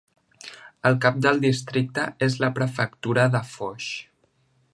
El 0.89 0.95
cap 1.03 1.19
del 1.27 1.43
districte 1.45 2.07
és 2.31 2.39
la 2.45 2.51
prefectura 2.59 3.31
de 3.37 3.45
Foix. 3.55 3.93